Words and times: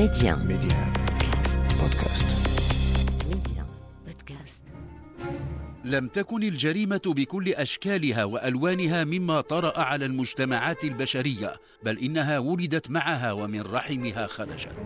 Média. 0.00 0.34
Média. 0.36 0.80
Podcast. 1.80 2.26
Média. 3.28 3.64
Podcast. 4.06 4.60
لم 5.84 6.08
تكن 6.08 6.42
الجريمة 6.42 7.00
بكل 7.06 7.48
أشكالها 7.48 8.24
وألوانها 8.24 9.04
مما 9.04 9.40
طرأ 9.40 9.80
على 9.80 10.04
المجتمعات 10.04 10.84
البشرية 10.84 11.52
بل 11.84 11.98
إنها 11.98 12.38
ولدت 12.38 12.90
معها 12.90 13.32
ومن 13.32 13.60
رحمها 13.60 14.26
خرجت 14.26 14.78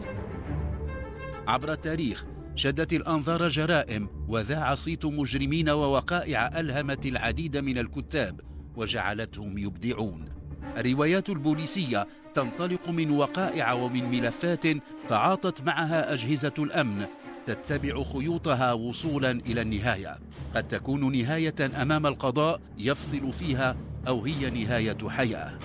عبر 1.47 1.73
التاريخ 1.73 2.27
شدت 2.55 2.93
الأنظار 2.93 3.49
جرائم 3.49 4.09
وذاع 4.29 4.75
صيت 4.75 5.05
مجرمين 5.07 5.69
ووقائع 5.69 6.61
ألهمت 6.61 7.07
العديد 7.07 7.57
من 7.57 7.79
الكتاب 7.79 8.41
وجعلتهم 8.77 9.59
يبدعون 9.59 10.29
الروايات 10.77 11.31
البوليسية 11.31 12.07
تنطلق 12.35 12.89
من 12.89 13.11
وقائع 13.11 13.73
ومن 13.73 14.11
ملفات 14.11 14.65
تعاطت 15.09 15.63
معها 15.63 16.13
أجهزة 16.13 16.55
الأمن 16.59 17.07
تتبع 17.47 18.03
خيوطها 18.03 18.73
وصولا 18.73 19.31
إلى 19.31 19.61
النهاية. 19.63 20.19
قد 20.55 20.69
تكون 20.69 21.13
نهاية 21.13 21.83
أمام 21.83 22.07
القضاء 22.07 22.61
يفصل 22.79 23.33
فيها 23.33 23.77
أو 24.09 24.25
هي 24.25 24.51
نهاية 24.51 25.09
حياة. 25.09 25.59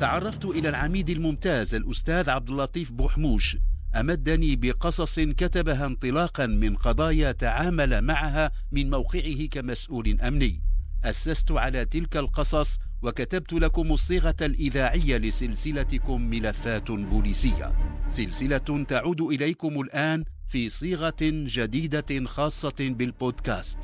تعرفت 0.00 0.44
إلى 0.44 0.68
العميد 0.68 1.10
الممتاز 1.10 1.74
الأستاذ 1.74 2.30
عبد 2.30 2.50
اللطيف 2.50 2.92
بوحموش 2.92 3.56
أمدني 3.94 4.56
بقصص 4.56 5.20
كتبها 5.20 5.86
انطلاقا 5.86 6.46
من 6.46 6.76
قضايا 6.76 7.32
تعامل 7.32 8.02
معها 8.02 8.50
من 8.72 8.90
موقعه 8.90 9.46
كمسؤول 9.50 10.20
أمني. 10.20 10.62
أسست 11.04 11.52
على 11.52 11.84
تلك 11.84 12.16
القصص 12.16 12.78
وكتبت 13.02 13.52
لكم 13.52 13.92
الصيغة 13.92 14.36
الإذاعية 14.42 15.16
لسلسلتكم 15.16 16.20
ملفات 16.20 16.90
بوليسية. 16.90 17.72
سلسلة 18.10 18.84
تعود 18.88 19.20
إليكم 19.20 19.80
الآن 19.80 20.24
في 20.48 20.68
صيغة 20.68 21.16
جديدة 21.22 22.24
خاصة 22.26 22.74
بالبودكاست. 22.80 23.78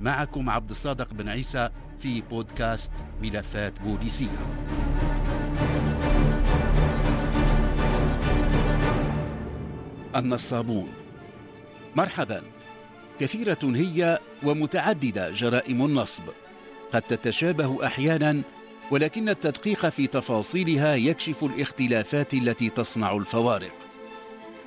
معكم 0.00 0.50
عبد 0.50 0.70
الصادق 0.70 1.14
بن 1.14 1.28
عيسى 1.28 1.68
في 1.98 2.20
بودكاست 2.20 2.92
ملفات 3.22 3.80
بوليسية. 3.80 4.46
النصابون. 10.16 10.88
مرحبا. 11.96 12.42
كثيرة 13.20 13.58
هي 13.64 14.18
ومتعددة 14.42 15.30
جرائم 15.30 15.84
النصب. 15.84 16.22
قد 16.92 17.02
تتشابه 17.02 17.86
أحيانا 17.86 18.42
ولكن 18.90 19.28
التدقيق 19.28 19.88
في 19.88 20.06
تفاصيلها 20.06 20.94
يكشف 20.94 21.44
الاختلافات 21.44 22.34
التي 22.34 22.70
تصنع 22.70 23.16
الفوارق. 23.16 23.72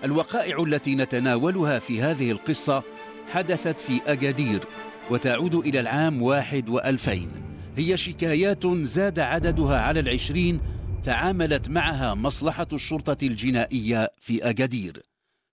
الوقائع 0.04 0.64
التي 0.64 0.96
نتناولها 0.96 1.80
في 1.80 2.02
هذه 2.02 2.32
القصة 2.32 2.84
حدثت 3.32 3.80
في 3.80 4.02
أجادير 4.08 4.64
وتعود 5.10 5.56
إلى 5.56 5.80
العام 5.80 6.22
واحد 6.22 6.70
وألفين. 6.70 7.32
هي 7.78 7.98
شكايات 7.98 8.68
زاد 8.68 9.20
عددها 9.20 9.82
على 9.82 10.00
العشرين 10.00 10.62
تعاملت 11.04 11.70
معها 11.70 12.14
مصلحة 12.14 12.68
الشرطة 12.74 13.26
الجنائية 13.26 14.12
في 14.20 14.50
أجادير. 14.50 15.04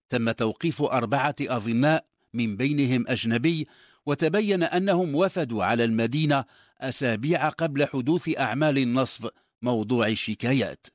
تم 0.08 0.30
توقيف 0.30 0.82
أربعة 0.82 1.36
أظناء 1.40 2.04
من 2.34 2.56
بينهم 2.56 3.04
أجنبي 3.08 3.68
وتبين 4.06 4.62
أنهم 4.62 5.14
وفدوا 5.14 5.64
على 5.64 5.84
المدينة 5.84 6.44
أسابيع 6.80 7.48
قبل 7.48 7.86
حدوث 7.86 8.38
أعمال 8.38 8.78
النصب 8.78 9.28
موضوع 9.62 10.06
الشكايات 10.06 10.86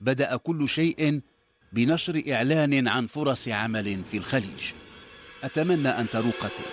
بدأ 0.00 0.36
كل 0.36 0.68
شيء 0.68 1.20
بنشر 1.72 2.22
إعلان 2.32 2.88
عن 2.88 3.06
فرص 3.06 3.48
عمل 3.48 4.04
في 4.10 4.16
الخليج. 4.16 4.72
أتمنى 5.44 5.88
أن 5.88 6.08
تروقكم. 6.08 6.64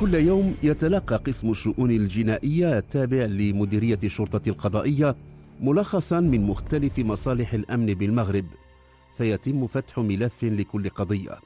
كل 0.00 0.14
يوم 0.14 0.56
يتلقى 0.62 1.16
قسم 1.16 1.50
الشؤون 1.50 1.90
الجنائية 1.90 2.78
التابع 2.78 3.24
لمديرية 3.24 3.98
الشرطة 4.04 4.48
القضائية 4.48 5.16
ملخصا 5.60 6.20
من 6.20 6.46
مختلف 6.46 6.98
مصالح 6.98 7.54
الأمن 7.54 7.86
بالمغرب 7.86 8.46
فيتم 9.16 9.66
فتح 9.66 9.98
ملف 9.98 10.44
لكل 10.44 10.88
قضية. 10.88 11.38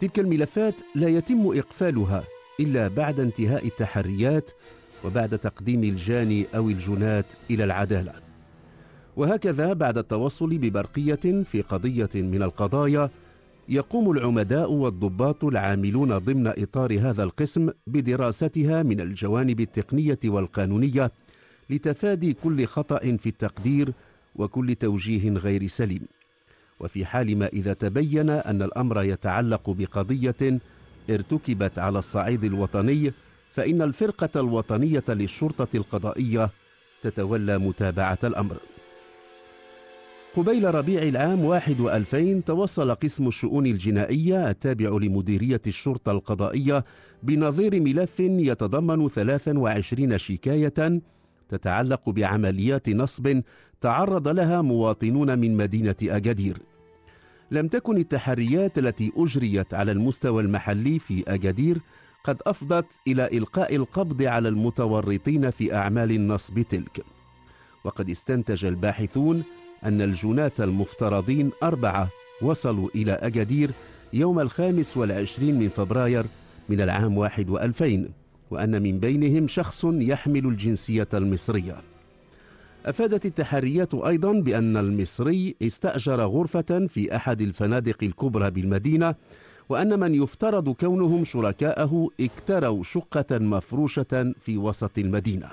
تلك 0.00 0.18
الملفات 0.18 0.74
لا 0.94 1.08
يتم 1.08 1.58
إقفالها 1.58 2.24
إلا 2.60 2.88
بعد 2.88 3.20
انتهاء 3.20 3.66
التحريات 3.66 4.50
وبعد 5.04 5.38
تقديم 5.38 5.84
الجاني 5.84 6.46
أو 6.56 6.68
الجنات 6.68 7.26
إلى 7.50 7.64
العدالة. 7.64 8.12
وهكذا 9.16 9.72
بعد 9.72 9.98
التوصل 9.98 10.58
ببرقية 10.58 11.42
في 11.44 11.62
قضية 11.62 12.10
من 12.14 12.42
القضايا 12.42 13.10
يقوم 13.68 14.10
العمداء 14.10 14.72
والضباط 14.72 15.44
العاملون 15.44 16.18
ضمن 16.18 16.46
إطار 16.46 16.98
هذا 17.00 17.22
القسم 17.22 17.70
بدراستها 17.86 18.82
من 18.82 19.00
الجوانب 19.00 19.60
التقنية 19.60 20.18
والقانونية 20.24 21.12
لتفادي 21.70 22.36
كل 22.44 22.66
خطأ 22.66 22.98
في 22.98 23.26
التقدير 23.26 23.92
وكل 24.36 24.74
توجيه 24.74 25.30
غير 25.30 25.66
سليم. 25.66 26.06
وفي 26.82 27.06
حال 27.06 27.38
ما 27.38 27.46
إذا 27.46 27.72
تبين 27.72 28.30
أن 28.30 28.62
الأمر 28.62 29.02
يتعلق 29.02 29.70
بقضية 29.70 30.60
ارتكبت 31.10 31.78
على 31.78 31.98
الصعيد 31.98 32.44
الوطني 32.44 33.12
فإن 33.50 33.82
الفرقة 33.82 34.40
الوطنية 34.40 35.04
للشرطة 35.08 35.68
القضائية 35.74 36.50
تتولى 37.02 37.58
متابعة 37.58 38.18
الأمر. 38.24 38.56
قبيل 40.36 40.74
ربيع 40.74 41.02
العام 41.02 41.44
واحد 41.44 41.80
وألفين 41.80 42.44
توصل 42.44 42.94
قسم 42.94 43.28
الشؤون 43.28 43.66
الجنائية 43.66 44.50
التابع 44.50 44.88
لمديرية 44.88 45.60
الشرطة 45.66 46.12
القضائية 46.12 46.84
بنظير 47.22 47.80
ملف 47.80 48.20
يتضمن 48.20 49.08
23 49.08 50.18
شكاية 50.18 51.00
تتعلق 51.48 52.10
بعمليات 52.10 52.88
نصب 52.88 53.42
تعرض 53.80 54.28
لها 54.28 54.62
مواطنون 54.62 55.38
من 55.38 55.56
مدينة 55.56 55.96
أجادير. 56.02 56.71
لم 57.52 57.68
تكن 57.68 57.96
التحريات 57.96 58.78
التي 58.78 59.12
أجريت 59.16 59.74
على 59.74 59.92
المستوى 59.92 60.42
المحلي 60.42 60.98
في 60.98 61.24
أجادير 61.28 61.78
قد 62.24 62.42
أفضت 62.46 62.86
إلى 63.06 63.26
إلقاء 63.38 63.76
القبض 63.76 64.22
على 64.22 64.48
المتورطين 64.48 65.50
في 65.50 65.74
أعمال 65.74 66.10
النصب 66.10 66.60
تلك. 66.60 67.04
وقد 67.84 68.10
استنتج 68.10 68.64
الباحثون 68.64 69.42
أن 69.84 70.00
الجنات 70.02 70.60
المفترضين 70.60 71.50
أربعة 71.62 72.08
وصلوا 72.42 72.88
إلى 72.94 73.12
أجادير 73.12 73.70
يوم 74.12 74.40
الخامس 74.40 74.96
والعشرين 74.96 75.58
من 75.58 75.68
فبراير 75.68 76.24
من 76.68 76.80
العام 76.80 77.18
واحد 77.18 77.50
وألفين 77.50 78.10
وأن 78.50 78.82
من 78.82 78.98
بينهم 78.98 79.48
شخص 79.48 79.84
يحمل 79.84 80.46
الجنسية 80.46 81.08
المصرية. 81.14 81.91
أفادت 82.86 83.26
التحريات 83.26 83.94
أيضا 83.94 84.32
بأن 84.32 84.76
المصري 84.76 85.54
استأجر 85.62 86.20
غرفة 86.20 86.86
في 86.88 87.16
أحد 87.16 87.40
الفنادق 87.40 87.96
الكبرى 88.02 88.50
بالمدينة 88.50 89.14
وأن 89.68 90.00
من 90.00 90.14
يفترض 90.14 90.68
كونهم 90.68 91.24
شركاءه 91.24 92.08
اكتروا 92.20 92.82
شقة 92.82 93.38
مفروشة 93.38 94.34
في 94.40 94.56
وسط 94.56 94.98
المدينة. 94.98 95.48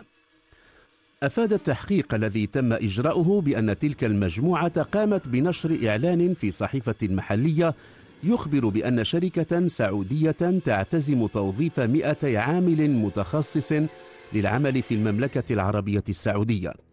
أفاد 1.23 1.53
التحقيق 1.53 2.13
الذي 2.13 2.47
تم 2.47 2.73
إجراؤه 2.73 3.41
بأن 3.41 3.79
تلك 3.79 4.03
المجموعة 4.03 4.81
قامت 4.81 5.27
بنشر 5.27 5.79
إعلان 5.87 6.33
في 6.33 6.51
صحيفة 6.51 6.95
محلية 7.03 7.73
يخبر 8.23 8.69
بأن 8.69 9.03
شركة 9.03 9.67
سعودية 9.67 10.59
تعتزم 10.65 11.27
توظيف 11.27 11.79
مئتي 11.79 12.37
عامل 12.37 12.91
متخصص 12.91 13.73
للعمل 14.33 14.81
في 14.81 14.93
المملكة 14.93 15.53
العربية 15.53 16.03
السعودية. 16.09 16.88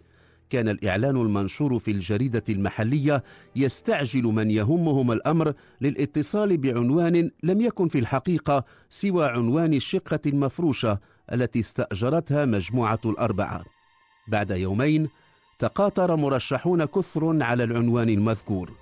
كان 0.50 0.68
الإعلان 0.68 1.16
المنشور 1.16 1.78
في 1.78 1.90
الجريدة 1.90 2.43
المحلية 2.48 3.22
يستعجل 3.56 4.22
من 4.22 4.50
يهمهم 4.50 5.12
الأمر 5.12 5.54
للاتصال 5.81 6.56
بعنوان 6.56 7.31
لم 7.43 7.60
يكن 7.60 7.88
في 7.88 7.98
الحقيقة 7.98 8.64
سوى 8.90 9.26
عنوان 9.26 9.75
الشقة 9.75 10.20
المفروشة 10.26 10.98
التي 11.32 11.60
استأجرتها 11.60 12.44
مجموعة 12.44 13.00
الأربعة. 13.04 13.64
بعد 14.28 14.50
يومين 14.50 15.08
تقاطر 15.58 16.16
مرشحون 16.16 16.84
كثر 16.84 17.42
على 17.42 17.64
العنوان 17.64 18.08
المذكور. 18.08 18.72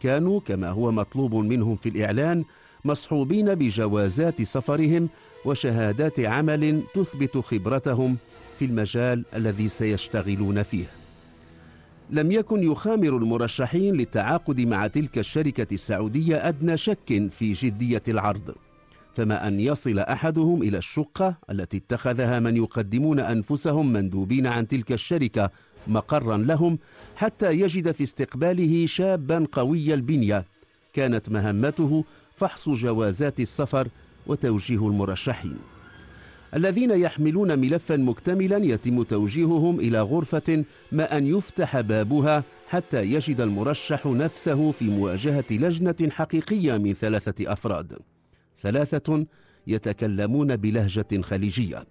كانوا 0.00 0.40
كما 0.40 0.70
هو 0.70 0.92
مطلوب 0.92 1.34
منهم 1.34 1.76
في 1.76 1.88
الإعلان 1.88 2.44
مصحوبين 2.84 3.54
بجوازات 3.54 4.42
سفرهم 4.42 5.08
وشهادات 5.44 6.20
عمل 6.20 6.82
تثبت 6.94 7.38
خبرتهم 7.38 8.16
في 8.58 8.64
المجال 8.64 9.24
الذي 9.34 9.68
سيشتغلون 9.68 10.62
فيه. 10.62 10.84
لم 12.10 12.32
يكن 12.32 12.62
يخامر 12.62 13.16
المرشحين 13.16 13.94
للتعاقد 13.94 14.60
مع 14.60 14.86
تلك 14.86 15.18
الشركة 15.18 15.74
السعودية 15.74 16.48
أدنى 16.48 16.76
شك 16.76 17.28
في 17.30 17.52
جدية 17.52 18.02
العرض 18.08 18.54
فما 19.16 19.48
أن 19.48 19.60
يصل 19.60 19.98
أحدهم 19.98 20.62
إلى 20.62 20.78
الشقة 20.78 21.36
التي 21.50 21.76
اتخذها 21.76 22.40
من 22.40 22.56
يقدمون 22.56 23.20
أنفسهم 23.20 23.92
مندوبين 23.92 24.46
عن 24.46 24.68
تلك 24.68 24.92
الشركة 24.92 25.50
مقرا 25.86 26.36
لهم 26.36 26.78
حتى 27.16 27.52
يجد 27.52 27.90
في 27.90 28.02
استقباله 28.02 28.86
شابا 28.86 29.46
قوي 29.52 29.94
البنية. 29.94 30.44
كانت 30.92 31.28
مهمته 31.28 32.04
فحص 32.36 32.68
جوازات 32.68 33.40
السفر 33.40 33.88
وتوجيه 34.26 34.88
المرشحين. 34.88 35.73
الذين 36.54 36.90
يحملون 36.90 37.58
ملفا 37.58 37.96
مكتملا 37.96 38.56
يتم 38.56 39.02
توجيههم 39.02 39.80
إلى 39.80 40.00
غرفة 40.00 40.64
ما 40.92 41.18
أن 41.18 41.26
يفتح 41.26 41.80
بابها 41.80 42.44
حتى 42.68 43.02
يجد 43.02 43.40
المرشح 43.40 44.06
نفسه 44.06 44.70
في 44.72 44.84
مواجهة 44.84 45.44
لجنة 45.50 46.10
حقيقية 46.10 46.76
من 46.76 46.94
ثلاثة 46.94 47.52
أفراد. 47.52 47.98
ثلاثة 48.62 49.26
يتكلمون 49.66 50.56
بلهجة 50.56 51.20
خليجية. 51.22 51.84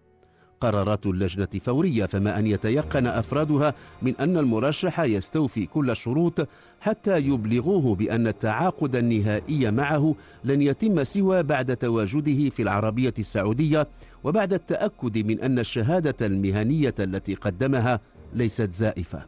قرارات 0.63 1.05
اللجنة 1.05 1.47
فورية 1.61 2.05
فما 2.05 2.39
أن 2.39 2.47
يتيقن 2.47 3.07
أفرادها 3.07 3.73
من 4.01 4.13
أن 4.19 4.37
المرشح 4.37 4.99
يستوفي 4.99 5.65
كل 5.65 5.89
الشروط 5.89 6.47
حتى 6.81 7.17
يبلغوه 7.17 7.95
بأن 7.95 8.27
التعاقد 8.27 8.95
النهائي 8.95 9.71
معه 9.71 10.15
لن 10.43 10.61
يتم 10.61 11.03
سوى 11.03 11.43
بعد 11.43 11.77
تواجده 11.77 12.49
في 12.49 12.61
العربية 12.61 13.13
السعودية 13.19 13.87
وبعد 14.23 14.53
التأكد 14.53 15.17
من 15.17 15.39
أن 15.39 15.59
الشهادة 15.59 16.25
المهنية 16.25 16.95
التي 16.99 17.35
قدمها 17.35 17.99
ليست 18.33 18.71
زائفة. 18.71 19.25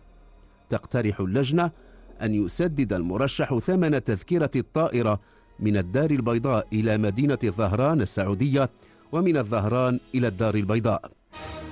تقترح 0.69 1.19
اللجنة 1.19 1.71
أن 2.21 2.33
يسدد 2.33 2.93
المرشح 2.93 3.57
ثمن 3.57 4.03
تذكرة 4.03 4.51
الطائرة 4.55 5.19
من 5.59 5.77
الدار 5.77 6.11
البيضاء 6.11 6.67
إلى 6.73 6.97
مدينة 6.97 7.39
ظهران 7.45 8.01
السعودية 8.01 8.69
ومن 9.11 9.37
الظهران 9.37 9.99
إلى 10.15 10.27
الدار 10.27 10.55
البيضاء. 10.55 11.11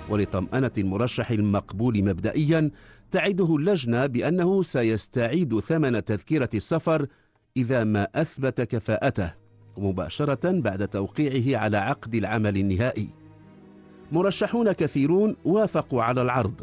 ولطمأنة 0.10 0.72
المرشح 0.78 1.32
المقبول 1.32 2.04
مبدئيا 2.04 2.72
تعده 3.12 3.56
اللجنة 3.56 4.06
بأنه 4.06 4.62
سيستعيد 4.64 5.60
ثمن 5.60 6.06
تذكرة 6.06 6.50
السفر 6.54 7.08
إذا 7.58 7.84
ما 7.84 8.08
أثبت 8.16 8.62
كفاءته 8.62 9.34
مباشرة 9.78 10.52
بعد 10.52 10.88
توقيعه 10.88 11.60
على 11.60 11.78
عقد 11.78 12.16
العمل 12.16 12.58
النهائي. 12.58 13.10
مرشحون 14.12 14.72
كثيرون 14.72 15.36
وافقوا 15.46 16.04
على 16.04 16.22
العرض 16.22 16.62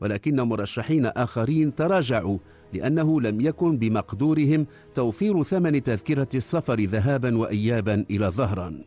ولكن 0.00 0.40
مرشحين 0.40 1.06
آخرين 1.06 1.74
تراجعوا 1.74 2.38
لأنه 2.72 3.20
لم 3.20 3.40
يكن 3.40 3.78
بمقدورهم 3.78 4.66
توفير 4.94 5.42
ثمن 5.42 5.82
تذكرة 5.82 6.28
السفر 6.34 6.80
ذهابا 6.80 7.38
وإيابا 7.38 8.04
إلى 8.10 8.26
ظهران 8.26 8.84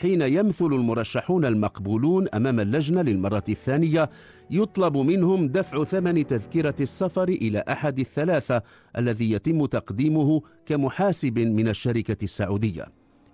حين 0.00 0.22
يمثل 0.22 0.66
المرشحون 0.66 1.44
المقبولون 1.44 2.28
أمام 2.28 2.60
اللجنة 2.60 3.02
للمرة 3.02 3.44
الثانية 3.48 4.10
يطلب 4.50 4.96
منهم 4.96 5.48
دفع 5.48 5.84
ثمن 5.84 6.26
تذكرة 6.26 6.74
السفر 6.80 7.28
إلى 7.28 7.64
أحد 7.68 7.98
الثلاثة 7.98 8.62
الذي 8.98 9.30
يتم 9.30 9.66
تقديمه 9.66 10.42
كمحاسب 10.66 11.38
من 11.38 11.68
الشركة 11.68 12.16
السعودية. 12.22 12.86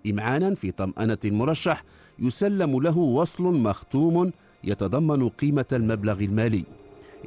إمعانا 0.06 0.54
في 0.54 0.70
طمأنة 0.70 1.18
المرشح 1.24 1.84
يسلم 2.18 2.80
له 2.80 2.98
وصل 2.98 3.42
مختوم 3.42 4.32
يتضمن 4.64 5.28
قيمة 5.28 5.66
المبلغ 5.72 6.20
المالي. 6.20 6.64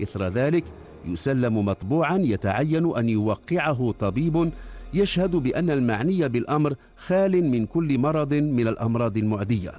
إثر 0.03 0.27
ذلك 0.27 0.63
يسلم 1.05 1.65
مطبوعا 1.65 2.17
يتعين 2.17 2.95
أن 2.97 3.09
يوقعه 3.09 3.91
طبيب 3.91 4.51
يشهد 4.93 5.35
بأن 5.35 5.69
المعني 5.69 6.29
بالأمر 6.29 6.75
خال 6.97 7.51
من 7.51 7.65
كل 7.65 7.97
مرض 7.97 8.33
من 8.33 8.67
الأمراض 8.67 9.17
المعدية. 9.17 9.71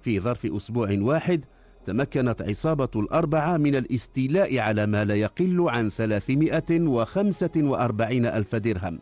في 0.00 0.20
ظرف 0.20 0.46
أسبوع 0.46 0.96
واحد 1.00 1.44
تمكنت 1.86 2.42
عصابة 2.42 2.88
الأربعة 2.96 3.56
من 3.56 3.76
الاستيلاء 3.76 4.58
على 4.58 4.86
ما 4.86 5.04
لا 5.04 5.14
يقل 5.14 5.64
عن 5.68 5.90
345 5.90 8.26
ألف 8.26 8.56
درهم. 8.56 8.98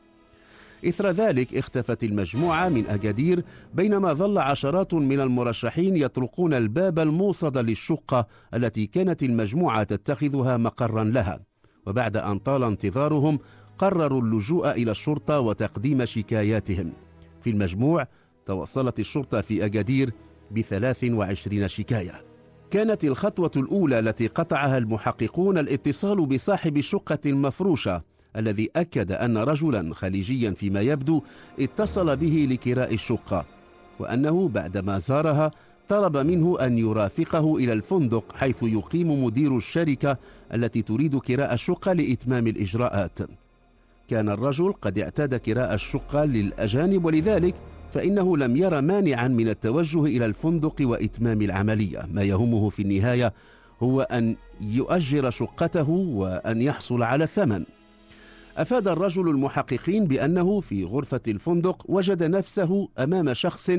إثر 0.88 1.10
ذلك 1.10 1.56
اختفت 1.56 2.04
المجموعة 2.04 2.68
من 2.68 2.86
أكادير 2.86 3.44
بينما 3.74 4.12
ظل 4.12 4.38
عشرات 4.38 4.94
من 4.94 5.20
المرشحين 5.20 5.96
يطرقون 5.96 6.54
الباب 6.54 6.98
الموصد 6.98 7.58
للشقة 7.58 8.26
التي 8.54 8.86
كانت 8.86 9.22
المجموعة 9.22 9.82
تتخذها 9.82 10.56
مقرا 10.56 11.04
لها. 11.04 11.40
وبعد 11.86 12.16
أن 12.16 12.38
طال 12.38 12.62
انتظارهم 12.62 13.38
قرروا 13.78 14.22
اللجوء 14.22 14.70
إلى 14.70 14.90
الشرطة 14.90 15.40
وتقديم 15.40 16.04
شكاياتهم. 16.04 16.92
في 17.40 17.50
المجموع 17.50 18.06
توصلت 18.46 19.00
الشرطة 19.00 19.40
في 19.40 19.64
بثلاث 20.50 21.04
وعشرين 21.04 21.68
شكاية. 21.68 22.24
كانت 22.70 23.04
الخطوة 23.04 23.50
الأولى 23.56 23.98
التي 23.98 24.26
قطعها 24.26 24.78
المحققون 24.78 25.58
الاتصال 25.58 26.26
بصاحب 26.26 26.76
الشقة 26.76 27.18
المفروشة 27.26 28.02
الذي 28.36 28.70
أكد 28.76 29.12
أن 29.12 29.38
رجلا 29.38 29.94
خليجيا 29.94 30.50
فيما 30.50 30.80
يبدو 30.80 31.22
اتصل 31.60 32.16
به 32.16 32.48
لكراء 32.50 32.94
الشقة 32.94 33.44
وأنه 33.98 34.48
بعدما 34.48 34.98
زارها 34.98 35.50
طلب 35.88 36.16
منه 36.16 36.56
أن 36.60 36.78
يرافقه 36.78 37.56
إلى 37.56 37.72
الفندق 37.72 38.36
حيث 38.36 38.62
يقيم 38.62 39.24
مدير 39.24 39.56
الشركة 39.56 40.16
التي 40.54 40.82
تريد 40.82 41.18
كراء 41.18 41.54
الشقة 41.54 41.92
لإتمام 41.92 42.46
الإجراءات. 42.46 43.18
كان 44.08 44.28
الرجل 44.28 44.72
قد 44.72 44.98
اعتاد 44.98 45.34
كراء 45.34 45.74
الشقة 45.74 46.24
للأجانب 46.24 47.04
ولذلك 47.04 47.54
فإنه 47.92 48.36
لم 48.36 48.56
ير 48.56 48.80
مانعا 48.80 49.28
من 49.28 49.48
التوجه 49.48 50.04
إلى 50.04 50.26
الفندق 50.26 50.74
وإتمام 50.80 51.42
العملية. 51.42 52.08
ما 52.12 52.22
يهمه 52.22 52.68
في 52.68 52.82
النهاية 52.82 53.32
هو 53.82 54.00
أن 54.00 54.36
يؤجر 54.60 55.30
شقته 55.30 55.90
وأن 55.90 56.62
يحصل 56.62 57.02
على 57.02 57.24
الثمن. 57.24 57.64
أفاد 58.56 58.88
الرجل 58.88 59.28
المحققين 59.28 60.04
بأنه 60.04 60.60
في 60.60 60.84
غرفة 60.84 61.20
الفندق 61.28 61.84
وجد 61.88 62.22
نفسه 62.22 62.88
أمام 62.98 63.34
شخص 63.34 63.70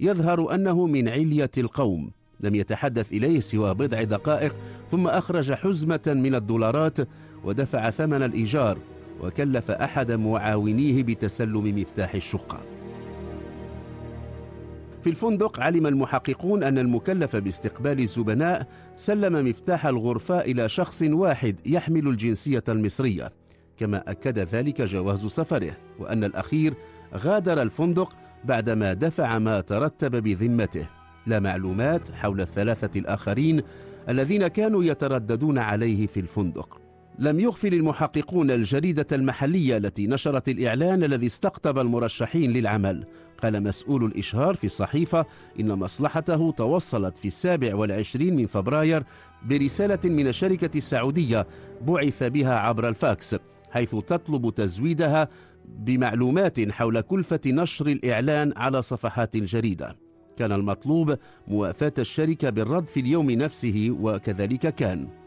يظهر 0.00 0.54
أنه 0.54 0.86
من 0.86 1.08
علية 1.08 1.50
القوم. 1.58 2.10
لم 2.40 2.54
يتحدث 2.54 3.12
إليه 3.12 3.40
سوى 3.40 3.74
بضع 3.74 4.02
دقائق 4.02 4.56
ثم 4.88 5.06
أخرج 5.06 5.52
حزمة 5.52 6.02
من 6.06 6.34
الدولارات 6.34 6.98
ودفع 7.44 7.90
ثمن 7.90 8.22
الإيجار. 8.22 8.78
وكلف 9.20 9.70
أحد 9.70 10.12
معاونيه 10.12 11.02
بتسلم 11.02 11.80
مفتاح 11.80 12.14
الشقة. 12.14 12.60
في 15.02 15.10
الفندق 15.10 15.60
علم 15.60 15.86
المحققون 15.86 16.62
أن 16.62 16.78
المكلف 16.78 17.36
باستقبال 17.36 18.00
الزبناء 18.00 18.66
سلم 18.96 19.48
مفتاح 19.48 19.86
الغرفة 19.86 20.40
إلى 20.40 20.68
شخص 20.68 21.02
واحد 21.02 21.56
يحمل 21.66 22.08
الجنسية 22.08 22.64
المصرية. 22.68 23.32
كما 23.78 24.10
أكد 24.10 24.38
ذلك 24.38 24.82
جواز 24.82 25.26
سفره 25.26 25.76
وأن 25.98 26.24
الأخير 26.24 26.74
غادر 27.14 27.62
الفندق 27.62 28.16
بعدما 28.44 28.92
دفع 28.92 29.38
ما 29.38 29.60
ترتب 29.60 30.16
بذمته. 30.16 30.86
لا 31.26 31.40
معلومات 31.40 32.10
حول 32.10 32.40
الثلاثة 32.40 33.00
الآخرين 33.00 33.62
الذين 34.08 34.46
كانوا 34.46 34.84
يترددون 34.84 35.58
عليه 35.58 36.06
في 36.06 36.20
الفندق. 36.20 36.83
لم 37.18 37.40
يغفل 37.40 37.74
المحققون 37.74 38.50
الجريدة 38.50 39.06
المحلية 39.12 39.76
التي 39.76 40.06
نشرت 40.06 40.48
الإعلان 40.48 41.04
الذي 41.04 41.26
استقطب 41.26 41.78
المرشحين 41.78 42.52
للعمل. 42.52 43.04
قال 43.42 43.62
مسؤول 43.62 44.04
الإشهار 44.04 44.54
في 44.54 44.64
الصحيفة 44.64 45.26
إن 45.60 45.72
مصلحته 45.72 46.50
توصلت 46.50 47.18
في 47.18 47.28
السابع 47.28 47.74
والعشرين 47.74 48.36
من 48.36 48.46
فبراير 48.46 49.04
برسالة 49.46 49.98
من 50.04 50.26
الشركة 50.26 50.78
السعودية 50.78 51.46
بعث 51.86 52.22
بها 52.22 52.54
عبر 52.54 52.88
الفاكس 52.88 53.36
حيث 53.70 53.90
تطلب 53.94 54.54
تزويدها 54.54 55.28
بمعلومات 55.78 56.70
حول 56.70 57.00
كلفة 57.00 57.40
نشر 57.46 57.86
الإعلان 57.86 58.52
على 58.56 58.82
صفحات 58.82 59.36
الجريدة 59.36 59.96
كان 60.36 60.52
المطلوب 60.52 61.18
موافاة 61.48 61.92
الشركة 61.98 62.50
بالرد 62.50 62.88
في 62.88 63.00
اليوم 63.00 63.30
نفسه 63.30 63.96
وكذلك 64.00 64.74
كان. 64.74 65.23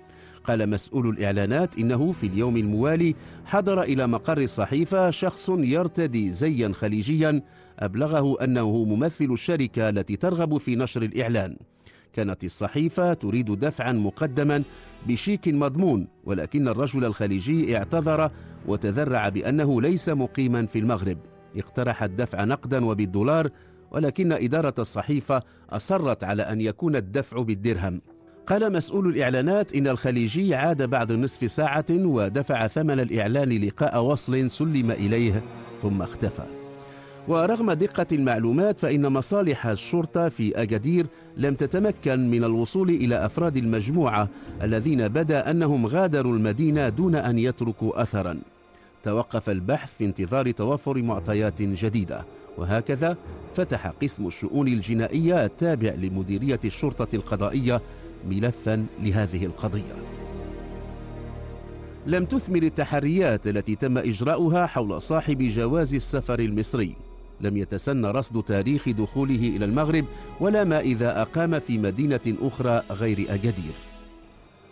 قال 0.48 0.70
مسؤول 0.70 1.10
الإعلانات 1.10 1.78
إنه 1.78 2.12
في 2.12 2.28
اليوم 2.28 2.58
الموالي 2.58 3.16
حضر 3.46 3.82
إلى 3.82 4.08
مقر 4.08 4.38
الصحيفة 4.38 5.10
شخص 5.10 5.50
يرتدي 5.50 6.32
زيا 6.32 6.72
خليجيا 6.74 7.42
أبلغه 7.80 8.44
أنه 8.44 8.84
ممثل 8.84 9.32
الشركة 9.32 9.90
التي 9.90 10.16
ترغب 10.16 10.58
في 10.58 10.76
نشر 10.76 11.02
الإعلان. 11.04 11.58
كانت 12.14 12.44
الصحيفة 12.44 13.14
تريد 13.14 13.52
دفعا 13.52 13.92
مقدما 13.92 14.64
بشيك 15.08 15.48
مضمون 15.48 16.08
ولكن 16.26 16.68
الرجل 16.68 17.06
الخليجي 17.06 17.78
اعتذر 17.78 18.32
وتذرع 18.68 19.30
بأنه 19.30 19.82
ليس 19.82 20.10
مقيما 20.10 20.66
في 20.66 20.80
المغرب. 20.80 21.18
اقترح 21.58 22.04
الدفع 22.04 22.44
نقدا 22.44 22.86
وبالدولار 22.86 23.50
ولكن 23.92 24.32
إدارة 24.32 24.74
الصحيفة 24.80 25.44
أصرت 25.70 26.24
على 26.24 26.44
أن 26.44 26.62
يكون 26.62 26.96
الدفع 26.96 27.42
بالدرهم. 27.42 28.02
قال 28.48 28.74
مسؤول 28.74 29.08
الإعلانات 29.08 29.76
إن 29.76 29.88
الخليجي 29.88 30.56
عاد 30.56 30.84
بعد 30.84 31.12
نصف 31.12 31.52
ساعة 31.52 31.86
ودفع 31.90 32.68
ثمن 32.68 33.00
الإعلان 33.00 33.50
لقاء 33.50 34.04
وصل 34.04 34.50
سلم 34.50 34.92
إليه 34.92 35.44
ثم 35.82 36.02
اختفى. 36.02 36.44
ورغم 37.28 37.72
دقة 37.72 38.06
المعلومات 38.12 38.80
فإن 38.80 39.08
مصالح 39.14 39.68
الشرطة 39.68 40.30
في 40.30 40.62
أجدير 40.62 41.06
لم 41.38 41.56
تتمكن 41.56 42.32
من 42.32 42.44
الوصول 42.44 42.90
إلى 42.90 43.26
أفراد 43.26 43.58
المجموعة 43.58 44.30
الذين 44.62 45.08
بدأ 45.08 45.52
أنهم 45.52 45.88
غادروا 45.88 46.34
المدينة 46.34 46.90
دون 46.90 47.16
أن 47.16 47.40
يتركوا 47.40 48.02
أثرا. 48.02 48.40
توقف 49.04 49.50
البحث 49.50 49.98
في 49.98 50.06
انتظار 50.06 50.52
توفر 50.52 51.02
معطيات 51.02 51.62
جديدة. 51.62 52.26
وهكذا 52.58 53.18
فتح 53.56 53.88
قسم 53.88 54.28
الشؤون 54.28 54.68
الجنائية 54.68 55.46
التابع 55.46 55.90
لمديرية 55.90 56.60
الشرطة 56.66 57.08
القضائية 57.14 57.82
ملفا 58.30 58.86
لهذه 59.04 59.46
القضية. 59.46 59.96
لم 62.08 62.26
تثمر 62.26 62.64
التحريات 62.64 63.48
التي 63.48 63.76
تم 63.76 63.98
إجراؤها 63.98 64.66
حول 64.66 65.02
صاحب 65.02 65.38
جواز 65.38 65.94
السفر 65.94 66.40
المصري. 66.40 66.96
لم 67.42 67.58
يتسن 67.58 68.06
رصد 68.06 68.44
تاريخ 68.44 68.90
دخوله 68.90 69.56
إلى 69.56 69.66
المغرب 69.66 70.06
ولا 70.40 70.64
ما 70.64 70.80
إذا 70.80 71.22
أقام 71.22 71.60
في 71.60 71.78
مدينة 71.78 72.36
أخرى 72.42 72.84
غير 72.92 73.26
أجدير. 73.30 73.74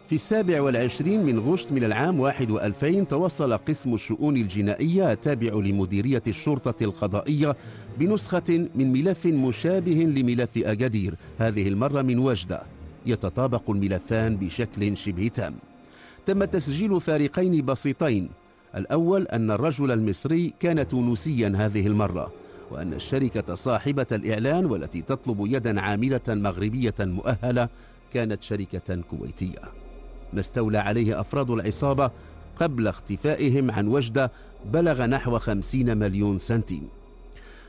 في 0.10 0.16
السابع 0.16 0.62
والعشرين 0.62 1.26
من 1.26 1.40
غشت 1.40 1.72
من 1.72 1.84
العام 1.84 2.20
واحد 2.20 2.52
وألفين 2.52 3.08
توصل 3.08 3.54
قسم 3.54 3.94
الشؤون 3.94 4.38
الجنائية 4.38 5.12
التابع 5.12 5.54
لمديرية 5.54 6.24
الشرطة 6.28 6.84
القضائية 6.84 7.56
بنسخة 8.00 8.68
من 8.76 8.94
ملف 8.94 9.26
مشابه 9.26 9.92
لملف 9.92 10.58
أجدير 10.58 11.16
هذه 11.38 11.68
المرة 11.68 12.02
من 12.02 12.20
وجدة. 12.20 12.62
يتطابق 13.06 13.70
الملفان 13.70 14.38
بشكل 14.38 14.98
شبه 14.98 15.28
تام. 15.28 15.54
تم 16.26 16.44
تسجيل 16.44 17.02
فارقين 17.02 17.66
بسيطين. 17.66 18.30
الأول 18.76 19.28
أن 19.28 19.52
الرجل 19.52 19.92
المصري 19.92 20.54
كان 20.60 20.88
تونسيا 20.88 21.54
هذه 21.56 21.88
المرة 21.88 22.32
وأن 22.72 22.94
الشركة 22.94 23.56
صاحبة 23.56 24.08
الإعلان 24.12 24.66
والتي 24.66 25.02
تطلب 25.02 25.38
يدا 25.40 25.82
عاملة 25.82 26.22
مغربية 26.28 26.96
مؤهلة 27.00 27.70
كانت 28.14 28.44
شركة 28.44 29.02
كويتية. 29.10 29.62
ما 30.34 30.40
استولى 30.40 30.78
عليه 30.78 31.20
أفراد 31.20 31.52
العصابة 31.52 32.12
قبل 32.56 32.88
اختفائهم 32.88 33.72
عن 33.72 33.88
وجدة 33.88 34.32
بلغ 34.66 35.06
نحو 35.06 35.40
خمسين 35.40 35.98
مليون 35.98 36.40
سنتيم. 36.40 36.88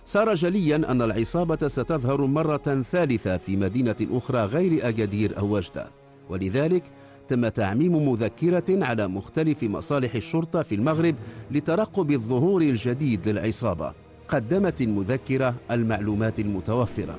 صار 0.07 0.35
جليا 0.35 0.77
أن 0.77 1.03
العصابة 1.03 1.69
ستظهر 1.69 2.27
مرة 2.27 2.83
ثالثة 2.93 3.37
في 3.37 3.57
مدينة 3.57 3.97
أخرى 4.11 4.45
غير 4.45 4.89
أجدير 4.89 5.39
أو 5.39 5.57
وجدة 5.57 5.87
ولذلك 6.31 6.83
تم 7.29 7.49
تعميم 7.49 8.09
مذكرة 8.09 8.85
على 8.85 9.09
مختلف 9.09 9.63
مصالح 9.63 10.15
الشرطة 10.15 10.63
في 10.63 10.75
المغرب 10.75 11.15
لترقب 11.51 12.11
الظهور 12.11 12.63
الجديد 12.63 13.29
للعصابة. 13.29 13.93
قدمت 14.29 14.83
المذكرة 14.83 15.55
المعلومات 15.71 16.41
المتوفرة. 16.41 17.19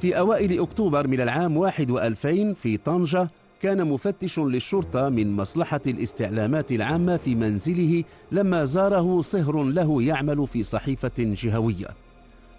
في 0.00 0.18
أوائل 0.18 0.60
أكتوبر 0.60 1.06
من 1.06 1.20
العام 1.20 1.56
21 1.56 2.54
في 2.54 2.76
طنجة 2.76 3.28
كان 3.60 3.86
مفتش 3.88 4.38
للشرطة 4.38 5.08
من 5.08 5.36
مصلحة 5.36 5.80
الاستعلامات 5.86 6.72
العامة 6.72 7.16
في 7.16 7.34
منزله 7.34 8.04
لما 8.32 8.64
زاره 8.64 9.20
صهر 9.20 9.62
له 9.62 10.02
يعمل 10.02 10.46
في 10.46 10.62
صحيفة 10.62 11.12
جهوية. 11.18 11.86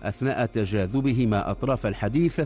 أثناء 0.03 0.45
تجاذبه 0.45 1.27
مع 1.27 1.51
أطراف 1.51 1.85
الحديث 1.85 2.41